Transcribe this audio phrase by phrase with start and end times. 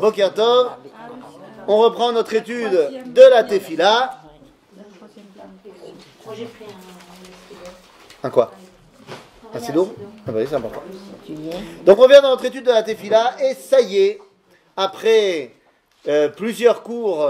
[0.00, 0.70] Boker Tov.
[1.68, 4.18] On reprend notre étude de la Tefila.
[8.22, 8.52] Un quoi?
[9.52, 9.92] Un sidour
[10.26, 10.82] Ah bah oui, c'est important.
[11.84, 14.18] Donc on vient dans notre étude de la Tefila et ça y est,
[14.78, 15.52] après
[16.08, 17.28] euh, plusieurs cours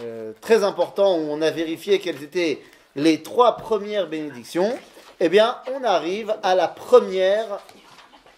[0.00, 2.62] euh, très importants où on a vérifié quelles étaient
[2.94, 4.78] les trois premières bénédictions,
[5.18, 7.58] eh bien on arrive à la première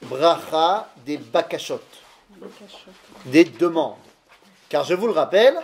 [0.04, 1.80] bracha des bakashot,
[3.26, 3.96] des demandes.
[4.68, 5.56] Car je vous le rappelle,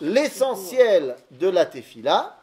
[0.00, 2.38] l'essentiel de la tefila,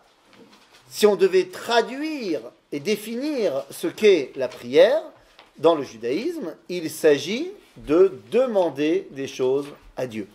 [0.90, 2.42] si on devait traduire
[2.72, 5.04] et définir ce qu'est la prière
[5.58, 9.68] dans le judaïsme, il s'agit de demander des choses
[9.98, 10.28] à Dieu.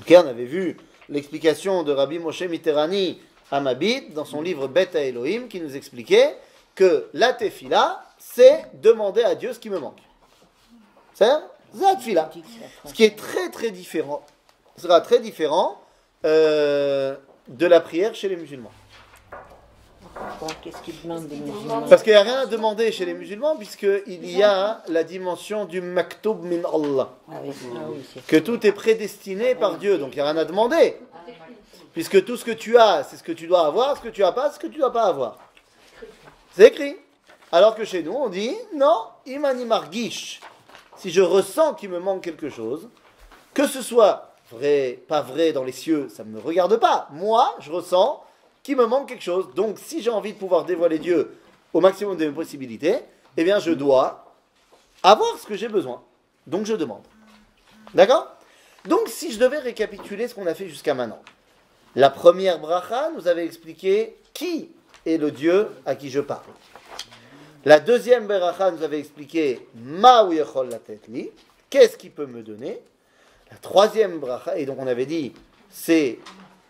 [0.00, 0.76] Ok, on avait vu
[1.08, 5.76] l'explication de Rabbi Moshe Mitterrani à Mabit dans son livre Bet à Elohim qui nous
[5.76, 6.36] expliquait
[6.74, 10.00] que la tefila, c'est demander à Dieu ce qui me manque.
[11.14, 11.26] C'est
[11.74, 12.30] Zatfila.
[12.84, 14.22] Ce qui est très très différent,
[14.76, 15.80] sera très différent
[16.24, 17.16] euh,
[17.48, 18.72] de la prière chez les musulmans.
[20.62, 23.56] Qu'est-ce qu'il demande des musulmans Parce qu'il n'y a rien à demander chez les musulmans,
[23.56, 27.10] puisqu'il y a la dimension du maktub min Allah.
[27.30, 30.96] Ah ah Que tout est prédestiné par Dieu, donc il n'y a rien à demander.
[31.92, 34.20] Puisque tout ce que tu as, c'est ce que tu dois avoir, ce que tu
[34.20, 35.38] n'as pas, ce que tu ne dois pas avoir.
[36.52, 36.96] C'est écrit.
[37.50, 40.40] Alors que chez nous, on dit non, imani margish.
[40.98, 42.88] Si je ressens qu'il me manque quelque chose,
[43.54, 47.08] que ce soit vrai, pas vrai dans les cieux, ça ne me regarde pas.
[47.12, 48.22] Moi, je ressens
[48.62, 49.48] qu'il me manque quelque chose.
[49.54, 51.38] Donc, si j'ai envie de pouvoir dévoiler Dieu
[51.72, 52.96] au maximum de mes possibilités,
[53.36, 54.34] eh bien, je dois
[55.02, 56.02] avoir ce que j'ai besoin.
[56.46, 57.02] Donc, je demande.
[57.94, 58.34] D'accord?
[58.84, 61.22] Donc, si je devais récapituler ce qu'on a fait jusqu'à maintenant,
[61.94, 64.70] la première bracha nous avait expliqué qui
[65.06, 66.42] est le Dieu à qui je parle.
[67.64, 71.30] La deuxième bracha nous avait expliqué ma ou yechol la tête li,
[71.68, 72.80] qu'est-ce qu'il peut me donner?
[73.50, 75.32] La troisième bracha, et donc on avait dit,
[75.68, 76.18] c'est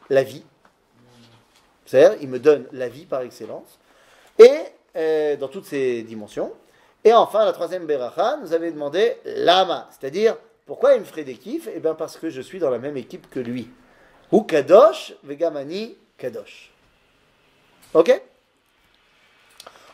[0.09, 0.45] la vie.
[1.85, 3.79] C'est-à-dire, il me donne la vie par excellence,
[4.39, 4.61] et
[4.97, 6.53] euh, dans toutes ses dimensions.
[7.05, 11.37] Et enfin, la troisième bracha nous avait demandé lama, c'est-à-dire, pourquoi il me ferait des
[11.37, 11.69] kiffs?
[11.75, 13.71] Eh bien, parce que je suis dans la même équipe que lui.
[14.31, 16.71] Ou kadosh, vegamani kadosh.
[17.95, 18.21] Ok?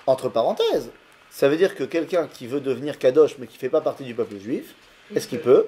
[0.07, 0.91] Entre parenthèses,
[1.31, 4.05] ça veut dire que quelqu'un qui veut devenir kadosh mais qui ne fait pas partie
[4.05, 4.75] du peuple juif,
[5.15, 5.67] est-ce qu'il peut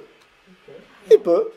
[1.11, 1.51] Il peut.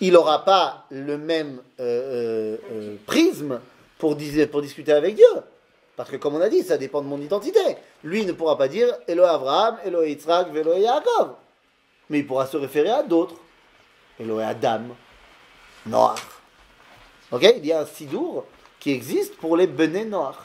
[0.00, 3.60] Il n'aura pas le même euh, euh, euh, prisme
[3.98, 5.26] pour, dis- pour discuter avec Dieu.
[5.96, 7.60] Parce que comme on a dit, ça dépend de mon identité.
[8.02, 11.34] Lui ne pourra pas dire Eloé Abraham, Eloé Yitzhak, Eloé Yaakov.
[12.08, 13.34] Mais il pourra se référer à d'autres.
[14.18, 14.82] Eloé Adam,
[15.84, 16.20] Noach.
[17.30, 17.42] Ok?
[17.58, 18.46] Il y a un sidour
[18.78, 20.36] qui existe pour les Bené Noach.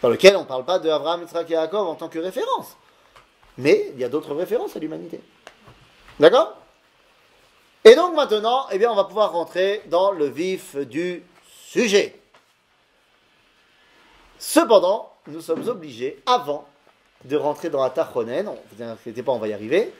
[0.00, 2.76] Dans lequel on ne parle pas de Abraham, Yitzhak et Yaakov en tant que référence.
[3.58, 5.20] Mais il y a d'autres références à l'humanité.
[6.18, 6.56] D'accord?
[7.84, 12.20] Et donc maintenant, eh bien, on va pouvoir rentrer dans le vif du sujet.
[14.38, 16.66] Cependant, nous sommes obligés, avant
[17.24, 19.92] de rentrer dans la Tachonen, ne vous inquiétez pas, on va y arriver,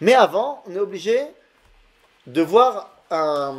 [0.00, 1.26] mais avant, on est obligé
[2.26, 3.58] de voir un,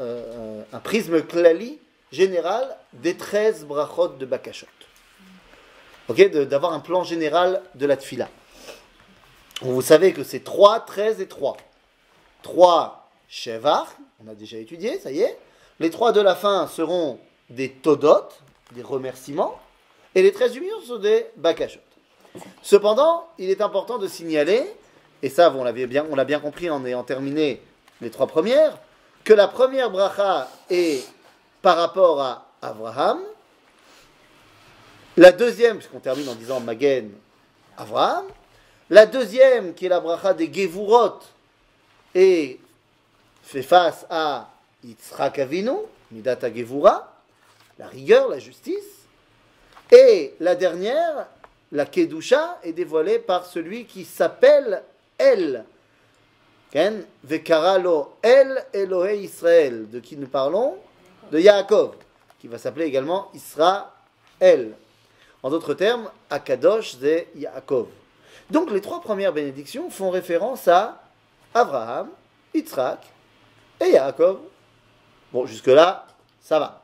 [0.00, 1.78] euh, un prisme klali
[2.12, 4.66] général des 13 brachot de Bakashot.
[6.08, 8.28] Ok, de- d'avoir un plan général de la tfila.
[9.62, 11.56] Vous savez que c'est 3, 13 et 3.
[12.42, 15.38] 3 Shevar, on a déjà étudié, ça y est.
[15.80, 17.18] Les 3 de la fin seront
[17.48, 18.28] des Todot,
[18.72, 19.58] des remerciements.
[20.14, 21.80] Et les 13 du milieu sont des Bakashot.
[22.62, 24.62] Cependant, il est important de signaler,
[25.22, 27.62] et ça on l'avait bien, l'a bien compris en ayant terminé
[28.00, 28.76] les trois premières,
[29.24, 31.04] que la première bracha est
[31.62, 33.20] par rapport à Abraham.
[35.16, 37.10] La deuxième, puisqu'on termine en disant Magen,
[37.78, 38.26] Abraham.
[38.90, 41.20] La deuxième, qui est la bracha des Gevurot,
[42.14, 42.60] et
[43.42, 44.50] fait face à
[44.84, 45.72] Yitzhak Avinu,
[46.10, 47.14] Midata Gevura,
[47.78, 49.06] la rigueur, la justice.
[49.90, 51.26] Et la dernière,
[51.70, 54.82] la Kedusha, est dévoilée par celui qui s'appelle
[55.18, 55.64] El.
[56.70, 59.90] Ken, Vekara lo El Elohe Israël.
[59.90, 60.78] De qui nous parlons?
[61.30, 61.94] De Yaakov,
[62.38, 64.74] qui va s'appeler également Israël.
[65.42, 67.88] En d'autres termes, Akadosh c'est Yaakov.
[68.50, 71.02] Donc les trois premières bénédictions font référence à
[71.54, 72.08] Abraham,
[72.54, 73.00] Yitzhak
[73.80, 74.38] et Yaakov.
[75.32, 76.06] Bon, jusque-là,
[76.40, 76.82] ça va.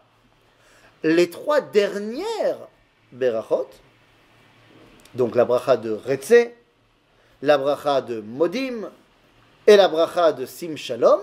[1.02, 2.58] Les trois dernières
[3.12, 3.68] Berachot,
[5.14, 6.50] donc la bracha de Retze,
[7.42, 8.90] la bracha de Modim
[9.66, 11.20] et la bracha de Sim Shalom,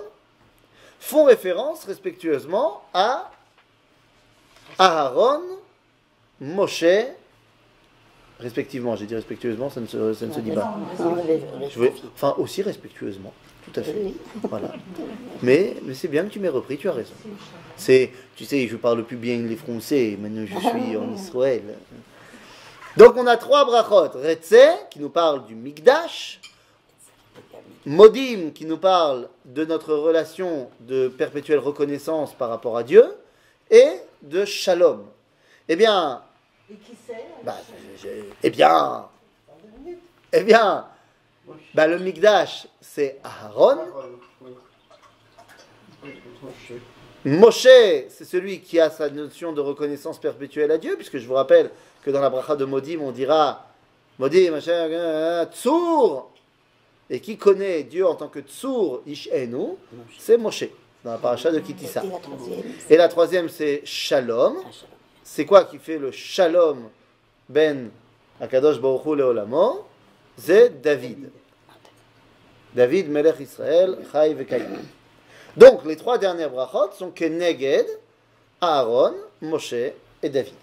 [0.99, 3.31] font référence respectueusement à
[4.77, 5.41] Aaron,
[6.41, 6.83] Moshe
[8.39, 10.77] Respectivement, j'ai dit respectueusement, ça ne se, ça ne se dit pas.
[11.69, 13.33] Je enfin, aussi respectueusement,
[13.63, 14.13] tout à fait.
[14.43, 14.73] Voilà.
[15.41, 17.13] Mais, mais c'est bien que tu m'aies repris, tu as raison.
[17.77, 21.63] C'est, tu sais, je parle plus bien les Français, maintenant je suis en Israël.
[22.97, 24.19] Donc on a trois brachot.
[24.19, 24.55] Retze,
[24.89, 26.41] qui nous parle du Mikdash.
[27.85, 33.05] Modim, qui nous parle de notre relation de perpétuelle reconnaissance par rapport à Dieu.
[33.69, 33.87] Et
[34.21, 35.05] de Shalom.
[35.67, 36.21] Eh bien,
[36.69, 37.55] Et qui c'est bah,
[38.01, 39.05] je- je- eh bien,
[40.33, 40.85] eh bien,
[41.73, 43.77] bah, le Mikdash, c'est Aaron.
[47.23, 51.33] Moshe, c'est celui qui a sa notion de reconnaissance perpétuelle à Dieu, puisque je vous
[51.33, 51.71] rappelle
[52.03, 53.65] que dans la bracha de Modim, on dira
[54.19, 54.59] Modim,
[55.51, 56.31] Tsour.
[57.09, 59.75] Et qui connaît Dieu en tant que Tsour, Ishenu,
[60.17, 60.65] c'est Moshe,
[61.03, 62.01] dans la paracha de Kitissa.
[62.89, 64.55] Et la troisième, c'est Shalom.
[64.71, 64.85] c'est
[65.23, 66.89] C'est quoi qui fait le Shalom
[67.47, 67.91] ben
[68.41, 69.85] Akadosh Baruch Hu Leolamo
[70.37, 71.29] C'est David.
[72.73, 74.81] David, Melech Israël, Chai Vekayim.
[75.55, 77.85] Donc, les trois dernières brachot sont Keneged,
[78.59, 80.55] Aaron, Moshe et David.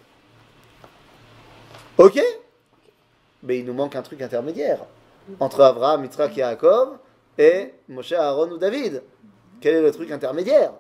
[1.97, 2.21] Ok?
[3.43, 4.81] Mais il nous manque un truc intermédiaire
[5.41, 6.99] entre Abraham, Yitzhak et Yaakov
[7.39, 9.03] et Moshe, Aaron ou David.
[9.61, 10.73] Quel est le truc intermédiaire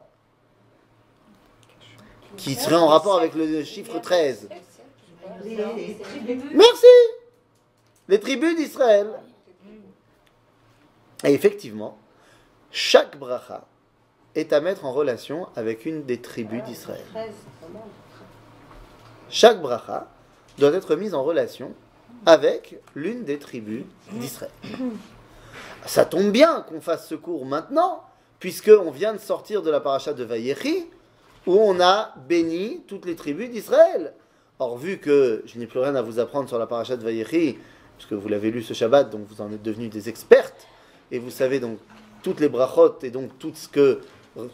[2.36, 4.48] Qui serait en rapport avec le chiffre 13
[5.44, 6.44] Les tribus.
[6.54, 6.86] Merci
[8.08, 9.08] Les tribus d'Israël.
[11.24, 11.98] Et effectivement,
[12.72, 13.64] chaque bracha
[14.34, 17.04] est à mettre en relation avec une des tribus d'Israël.
[19.28, 20.08] Chaque bracha
[20.58, 21.72] doit être mise en relation
[22.26, 24.52] avec l'une des tribus d'Israël.
[25.86, 28.04] Ça tombe bien qu'on fasse ce cours maintenant,
[28.38, 30.86] puisqu'on vient de sortir de la paracha de Vayechi,
[31.46, 34.14] où on a béni toutes les tribus d'Israël.
[34.58, 37.58] Or, vu que je n'ai plus rien à vous apprendre sur la paracha de Vayechi,
[37.96, 40.66] puisque vous l'avez lu ce Shabbat, donc vous en êtes devenus des expertes,
[41.10, 41.78] et vous savez donc
[42.22, 44.00] toutes les brachot et donc tout ce, que,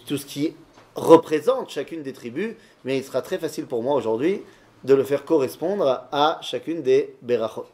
[0.06, 0.56] tout ce qui
[0.94, 2.54] représente chacune des tribus,
[2.84, 4.42] mais il sera très facile pour moi aujourd'hui
[4.84, 7.66] de le faire correspondre à chacune des berachot.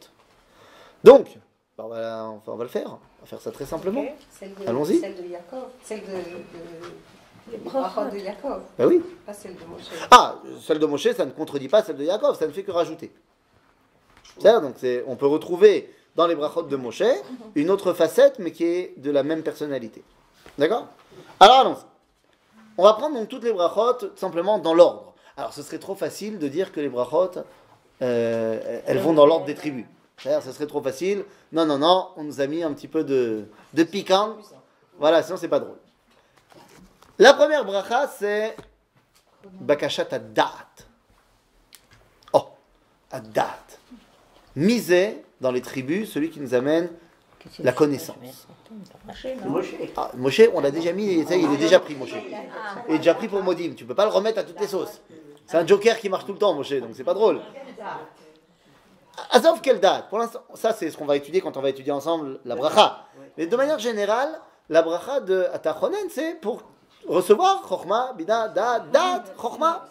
[1.03, 1.37] Donc,
[1.77, 2.87] bah, on, va, enfin, on va le faire.
[2.87, 4.03] On va faire ça très simplement.
[4.03, 4.99] De- Allons-y.
[4.99, 5.65] Celle de Yaakov.
[5.83, 9.03] Celle de, de, les brachot de Yaakov, Bah oui.
[9.25, 9.83] pas celle de Moshe.
[10.09, 10.35] Ah,
[10.65, 13.11] celle de Moshe, ça ne contredit pas celle de Yaakov, ça ne fait que rajouter.
[14.39, 17.03] C'est-à-dire, donc c'est, on peut retrouver dans les brachot de Moshe
[17.55, 20.03] une autre facette, mais qui est de la même personnalité.
[20.57, 20.87] D'accord?
[21.39, 21.85] Alors allons-y.
[22.77, 25.13] On va prendre donc toutes les brachot simplement dans l'ordre.
[25.37, 27.31] Alors ce serait trop facile de dire que les brachot,
[28.01, 29.85] euh, elles vont dans l'ordre des tribus.
[30.17, 31.25] C'est-à-dire, ce serait trop facile.
[31.51, 34.37] Non, non, non, on nous a mis un petit peu de, de piquant.
[34.97, 35.77] Voilà, sinon c'est pas drôle.
[37.19, 38.55] La première bracha, c'est
[39.43, 40.67] Bakashat Adat.
[42.33, 42.45] Oh,
[43.11, 43.59] Adat.
[44.55, 46.89] Miser dans les tribus, celui qui nous amène
[47.59, 48.47] la connaissance.
[49.97, 52.15] Ah, Moshe, on l'a déjà mis, est, il est déjà pris, Moshe.
[52.87, 53.73] Il est déjà pris pour Modim.
[53.75, 55.01] Tu peux pas le remettre à toutes les sauces.
[55.47, 57.39] C'est un joker qui marche tout le temps, Moshe, donc c'est pas drôle.
[59.31, 60.09] Azov, quelle date?
[60.09, 63.05] Pour l'instant, ça c'est ce qu'on va étudier quand on va étudier ensemble la bracha.
[63.37, 64.39] Mais de manière générale,
[64.69, 66.63] la bracha de Atachonen, c'est pour
[67.07, 69.85] recevoir Chochma, Bida, Da, Dat, Chochma.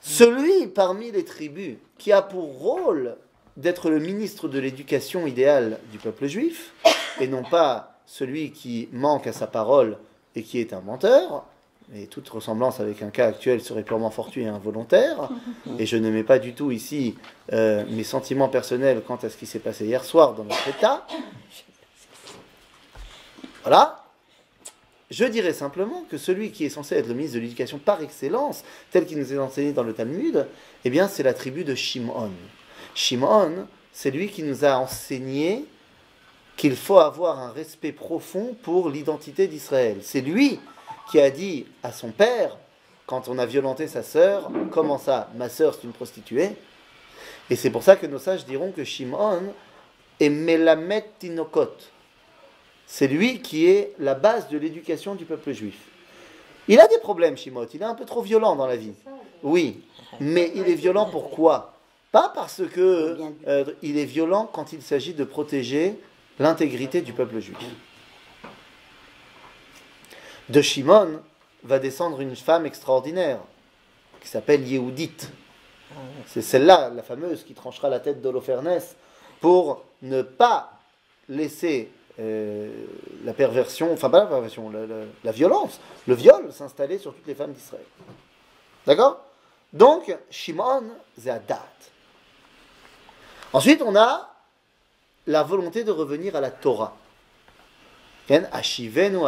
[0.00, 3.16] Celui parmi les tribus qui a pour rôle
[3.56, 6.72] d'être le ministre de l'éducation idéale du peuple juif,
[7.20, 9.98] et non pas celui qui manque à sa parole
[10.34, 11.44] et qui est un menteur,
[11.94, 15.28] et toute ressemblance avec un cas actuel serait purement fortuit et involontaire,
[15.78, 17.16] et je ne mets pas du tout ici
[17.52, 21.06] euh, mes sentiments personnels quant à ce qui s'est passé hier soir dans notre État.
[23.62, 24.04] Voilà.
[25.10, 28.62] Je dirais simplement que celui qui est censé être le ministre de l'Éducation par excellence,
[28.92, 30.46] tel qu'il nous est enseigné dans le Talmud,
[30.84, 32.30] eh bien c'est la tribu de Shimon.
[32.94, 35.64] Shimon, c'est lui qui nous a enseigné
[36.56, 39.98] qu'il faut avoir un respect profond pour l'identité d'Israël.
[40.02, 40.60] C'est lui
[41.10, 42.56] qui a dit à son père,
[43.06, 46.50] quand on a violenté sa sœur, comment ça, ma sœur c'est une prostituée?
[47.50, 49.52] Et c'est pour ça que nos sages diront que Shimon
[50.20, 51.74] est Melamed Tinokot.
[52.86, 55.78] C'est lui qui est la base de l'éducation du peuple juif.
[56.68, 57.66] Il a des problèmes, Shimon.
[57.74, 58.92] Il est un peu trop violent dans la vie.
[59.42, 59.82] Oui,
[60.20, 61.74] mais il est violent pourquoi?
[62.12, 65.98] Pas parce que euh, il est violent quand il s'agit de protéger
[66.38, 67.56] l'intégrité du peuple juif.
[70.50, 71.20] De Shimon
[71.62, 73.38] va descendre une femme extraordinaire
[74.20, 75.28] qui s'appelle Yehudit.
[76.26, 78.96] C'est celle-là, la fameuse, qui tranchera la tête d'Holofernès
[79.40, 80.72] pour ne pas
[81.28, 82.84] laisser euh,
[83.24, 84.80] la perversion, enfin pas la perversion, la,
[85.22, 87.84] la- violence, le viol s'installer sur toutes les femmes d'Israël.
[88.86, 89.20] D'accord?
[89.72, 90.82] Donc, Shimon,
[91.16, 91.62] c'est Adat.
[93.52, 94.34] Ensuite, on a
[95.28, 96.96] la volonté de revenir à la Torah.
[98.52, 99.18] Ashivenu.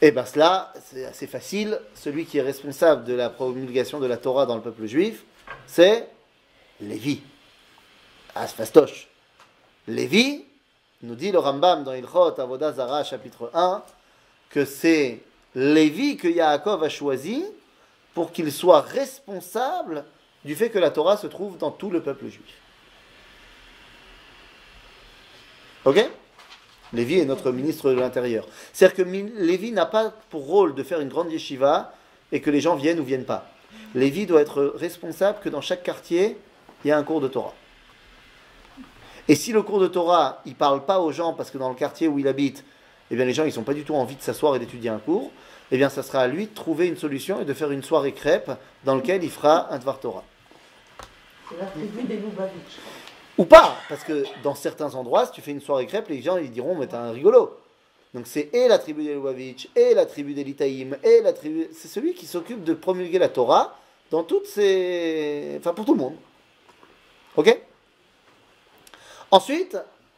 [0.00, 1.80] Et bien cela, c'est assez facile.
[1.94, 5.24] Celui qui est responsable de la promulgation de la Torah dans le peuple juif,
[5.66, 6.08] c'est
[6.80, 7.20] Lévi.
[8.34, 9.08] Asfastosh.
[9.88, 10.44] Lévi,
[11.02, 13.82] nous dit le Rambam dans Ilchot Avodah Zara chapitre 1,
[14.50, 15.22] que c'est
[15.54, 17.44] Lévi que Yaakov a choisi
[18.14, 20.04] pour qu'il soit responsable
[20.44, 22.54] du fait que la Torah se trouve dans tout le peuple juif.
[25.84, 26.08] Ok?
[26.92, 28.46] Lévi est notre ministre de l'Intérieur.
[28.72, 31.92] C'est-à-dire que Lévi n'a pas pour rôle de faire une grande yeshiva
[32.32, 33.50] et que les gens viennent ou viennent pas.
[33.94, 36.38] Lévi doit être responsable que dans chaque quartier,
[36.84, 37.54] il y a un cours de Torah.
[39.28, 41.74] Et si le cours de Torah, il parle pas aux gens parce que dans le
[41.74, 42.64] quartier où il habite,
[43.10, 44.98] eh bien les gens ils n'ont pas du tout envie de s'asseoir et d'étudier un
[44.98, 45.30] cours,
[45.70, 48.12] eh bien ça sera à lui de trouver une solution et de faire une soirée
[48.12, 48.50] crêpe
[48.84, 50.24] dans laquelle il fera un Dvar Torah.
[51.50, 52.20] C'est des.
[53.38, 56.36] Ou pas, parce que dans certains endroits, si tu fais une soirée crêpe, les gens
[56.36, 57.56] ils diront mais t'es un rigolo.
[58.12, 61.68] Donc c'est et la tribu des Lubavitch, et la tribu des Litaïm, et la tribu...
[61.72, 63.76] C'est celui qui s'occupe de promulguer la Torah
[64.10, 65.56] dans toutes ces...
[65.58, 66.16] Enfin pour tout le monde.
[67.36, 67.56] Ok?
[69.30, 69.76] Ensuite,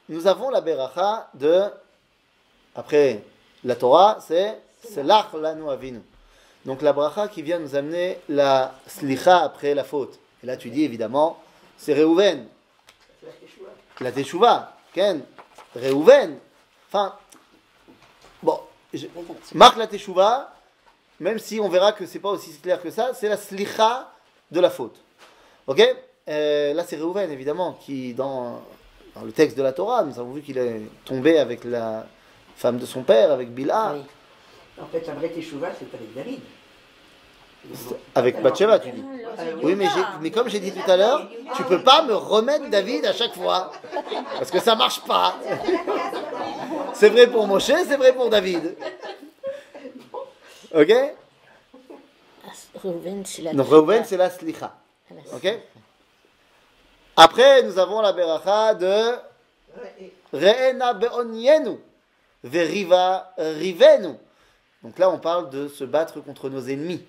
[0.09, 1.65] nous avons la beracha de...
[2.75, 3.23] Après
[3.65, 4.59] la Torah, c'est...
[4.83, 6.01] C'est l'ach lanu avinu.
[6.65, 10.19] Donc la bracha qui vient nous amener la slicha après la faute.
[10.43, 11.39] Et là tu dis évidemment,
[11.77, 12.47] c'est Réhouven.
[14.01, 15.23] La teshuva, Ken,
[15.75, 16.39] Réhouven.
[16.89, 17.15] Enfin,
[18.43, 18.61] bon,
[18.93, 19.07] je-
[19.55, 20.55] marque la teshuva,
[21.21, 24.11] même si on verra que c'est pas aussi clair que ça, c'est la slicha
[24.51, 24.97] de la faute.
[25.67, 25.83] Ok?
[26.29, 28.63] Euh, Là c'est Réhouven évidemment, qui dans,
[29.23, 32.07] le texte de la Torah, nous avons vu qu'il est tombé avec la
[32.57, 33.97] femme de son père, avec Bilha.
[34.81, 36.41] En fait, la vraie teshuva, c'est avec David.
[38.15, 39.05] Avec Bathsheba, tu dis.
[39.63, 39.77] Oui,
[40.21, 43.35] mais, comme j'ai dit tout à l'heure, tu peux pas me remettre David à chaque
[43.35, 43.73] fois.
[44.39, 45.37] Parce que ça marche pas.
[46.95, 48.77] C'est vrai pour Moshe, c'est vrai pour David.
[50.75, 50.93] Ok?
[52.83, 54.75] Reuven, c'est la Donc Reuven, c'est la slicha.
[55.33, 55.49] Ok?
[57.17, 59.15] Après, nous avons la beracha de
[60.33, 61.79] Re'ena be'onyenu
[62.43, 64.15] Veriva rivenu.
[64.83, 67.05] Donc là, on parle de se battre contre nos ennemis.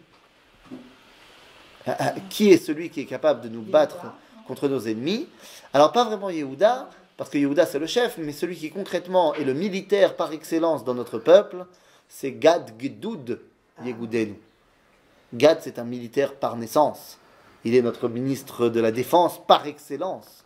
[1.88, 4.13] Ah, ah, Qui est celui qui est capable de nous battre
[4.47, 5.27] contre nos ennemis
[5.73, 9.43] Alors, pas vraiment Yehuda, parce que Yehuda c'est le chef, mais celui qui concrètement est
[9.43, 11.65] le militaire par excellence dans notre peuple,
[12.07, 13.39] c'est Gad Gdoud
[13.83, 14.39] Yehudenu.
[15.33, 17.17] Gad, c'est un militaire par naissance.
[17.63, 20.43] Il est notre ministre de la Défense par excellence.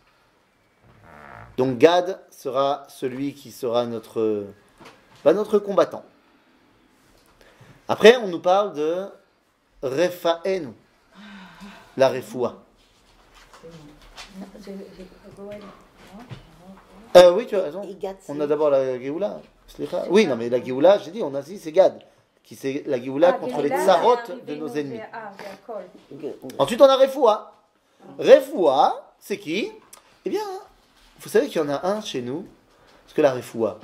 [1.56, 4.46] Donc Gad sera celui qui sera notre,
[5.24, 6.04] bah, notre combattant.
[7.88, 9.06] Après, on nous parle de
[9.82, 10.68] Refaenu,
[11.96, 12.62] la Refoua.
[17.16, 17.82] Euh, oui, tu as raison.
[18.28, 19.40] On a d'abord la Géoula.
[20.10, 22.02] Oui, non, mais la Géoula, j'ai dit, on a dit, c'est Gad.
[22.42, 25.00] Qui c'est la Géoula contre les tsarot de nos ennemis.
[26.58, 27.52] Ensuite, on a Refoua.
[28.18, 29.72] Refoua, c'est qui?
[30.24, 30.44] Eh bien,
[31.20, 32.46] vous savez qu'il y en a un chez nous.
[33.04, 33.80] Parce que la Refoua,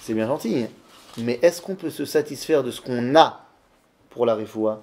[0.00, 0.66] c'est bien gentil.
[1.18, 3.40] Mais est-ce qu'on peut se satisfaire de ce qu'on a
[4.10, 4.82] pour la Refoua?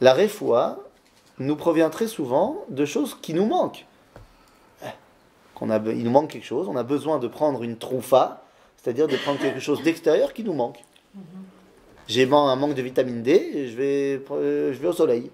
[0.00, 0.78] La Refoua
[1.38, 3.86] nous provient très souvent de choses qui nous manquent.
[4.82, 4.86] Eh,
[5.54, 8.42] Qu'on a, il nous manque quelque chose, on a besoin de prendre une troufa,
[8.76, 10.82] c'est-à-dire de prendre quelque chose d'extérieur qui nous manque.
[12.08, 15.30] J'ai man- un manque de vitamine D, et je vais, euh, je vais au soleil.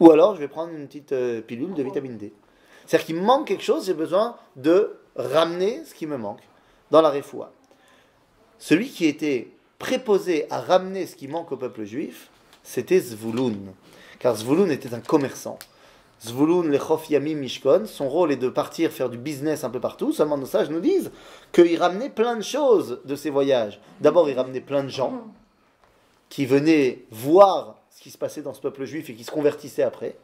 [0.00, 2.32] Ou alors je vais prendre une petite euh, pilule de vitamine D.
[2.86, 6.40] C'est-à-dire qu'il me manque quelque chose, j'ai besoin de ramener ce qui me manque
[6.90, 7.50] dans la réfoua.
[8.58, 12.30] Celui qui était préposé à ramener ce qui manque au peuple juif,
[12.64, 13.72] c'était Zvouloun.
[14.18, 15.58] Car Zvouloun était un commerçant.
[16.24, 20.12] Zvouloun, Lechof Yamim Mishkon, son rôle est de partir faire du business un peu partout.
[20.12, 21.12] Seulement nos sages nous disent
[21.52, 23.80] qu'il ramenait plein de choses de ses voyages.
[24.00, 25.22] D'abord, il ramenait plein de gens
[26.30, 29.82] qui venaient voir ce qui se passait dans ce peuple juif et qui se convertissaient
[29.82, 30.16] après.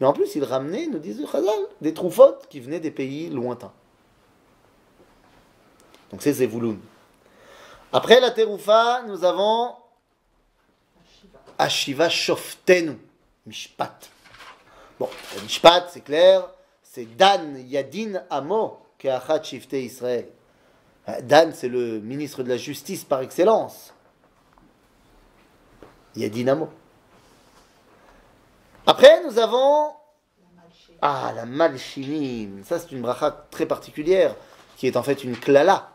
[0.00, 1.26] Mais en plus, il ramenait, nous disent
[1.80, 3.72] des troufotes qui venaient des pays lointains.
[6.12, 6.78] Donc c'est Zevouloun.
[7.92, 9.74] Après la Teroufa, nous avons
[11.60, 12.96] Ashiva Shoftenu,
[13.46, 14.08] Mishpat.
[14.98, 15.10] Bon,
[15.42, 16.48] Mishpat, c'est clair,
[16.82, 20.28] c'est Dan Yadin Amo, Keachat Shifte Israël.
[21.08, 23.92] Euh, Dan, c'est le ministre de la Justice par excellence.
[26.16, 26.70] Yadin Amo.
[28.86, 29.92] Après, nous avons
[31.02, 32.64] ah, la Malchinim.
[32.64, 34.34] Ça, c'est une bracha très particulière,
[34.78, 35.90] qui est en fait une klala.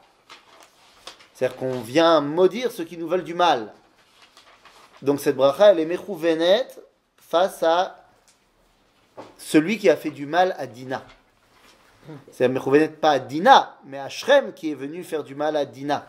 [1.33, 3.73] C'est-à-dire qu'on vient maudire ceux qui nous veulent du mal.
[5.05, 6.67] Donc cette bracha, elle est mechouvenet
[7.17, 7.95] face à
[9.37, 11.05] celui qui a fait du mal à Dina.
[12.31, 15.65] C'est Mechouvenet pas à Dina, mais à Shrem qui est venu faire du mal à
[15.65, 16.07] Dina.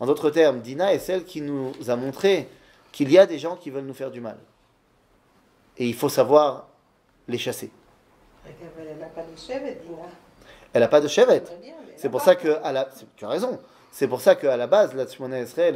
[0.00, 2.48] En d'autres termes, Dina est celle qui nous a montré
[2.90, 4.36] qu'il y a des gens qui veulent nous faire du mal.
[5.78, 6.68] Et il faut savoir
[7.28, 7.70] les chasser.
[8.44, 10.06] Elle n'a pas de Dina.
[10.72, 11.42] Elle n'a pas de chevet.
[11.96, 13.60] C'est pour ça que, à la, tu as raison,
[13.92, 15.72] c'est pour ça qu'à la base, la Tzmona Israël